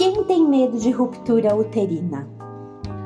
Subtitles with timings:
[0.00, 2.26] Quem tem medo de ruptura uterina?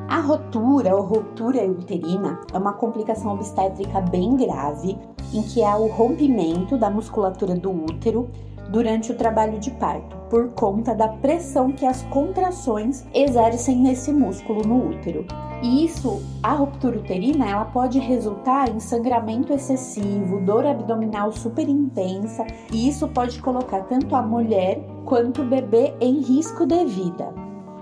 [0.07, 4.97] A rotura ou ruptura uterina é uma complicação obstétrica bem grave
[5.33, 8.29] em que há o rompimento da musculatura do útero
[8.69, 14.61] durante o trabalho de parto, por conta da pressão que as contrações exercem nesse músculo
[14.65, 15.25] no útero.
[15.61, 22.45] E isso, a ruptura uterina, ela pode resultar em sangramento excessivo, dor abdominal super intensa,
[22.71, 27.33] e isso pode colocar tanto a mulher quanto o bebê em risco de vida.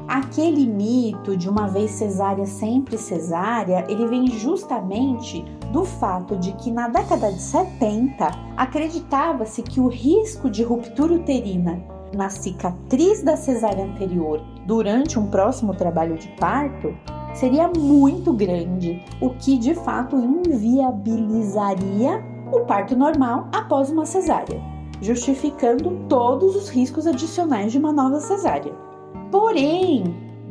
[0.07, 6.70] Aquele mito de uma vez cesárea sempre cesárea, ele vem justamente do fato de que
[6.70, 11.81] na década de 70 acreditava-se que o risco de ruptura uterina
[12.13, 16.93] na cicatriz da cesárea anterior durante um próximo trabalho de parto
[17.33, 24.61] seria muito grande, o que de fato inviabilizaria o parto normal após uma cesárea,
[25.01, 28.73] justificando todos os riscos adicionais de uma nova cesárea.
[29.31, 30.03] Porém,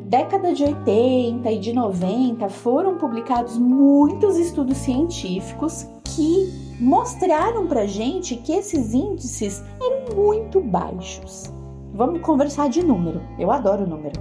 [0.07, 8.37] década de 80 e de 90 foram publicados muitos estudos científicos que mostraram pra gente
[8.37, 11.53] que esses índices eram muito baixos.
[11.95, 13.23] Vamos conversar de número.
[13.39, 14.21] Eu adoro número.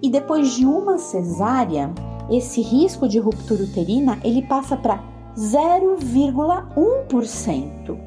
[0.00, 1.92] E depois de uma cesárea,
[2.30, 5.04] esse risco de ruptura uterina ele passa para
[5.36, 7.98] 0,1%.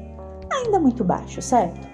[0.52, 1.91] Ainda muito baixo, certo?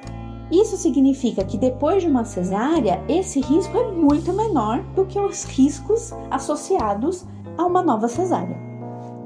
[0.51, 5.45] Isso significa que depois de uma cesárea, esse risco é muito menor do que os
[5.45, 8.57] riscos associados a uma nova cesárea.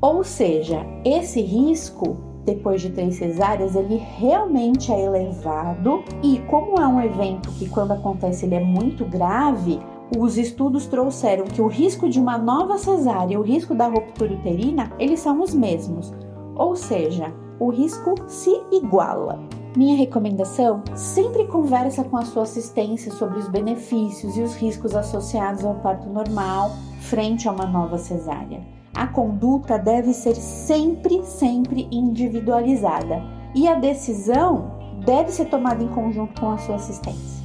[0.00, 6.86] Ou seja, esse risco depois de três cesáreas, ele realmente é elevado e como é
[6.88, 9.78] um evento que quando acontece ele é muito grave,
[10.18, 14.34] os estudos trouxeram que o risco de uma nova cesárea e o risco da ruptura
[14.34, 16.12] uterina, eles são os mesmos.
[16.56, 19.61] Ou seja, o risco se iguala.
[19.74, 25.64] Minha recomendação: sempre conversa com a sua assistência sobre os benefícios e os riscos associados
[25.64, 28.60] ao parto normal frente a uma nova cesárea.
[28.94, 33.22] A conduta deve ser sempre, sempre individualizada
[33.54, 34.70] e a decisão
[35.04, 37.41] deve ser tomada em conjunto com a sua assistência.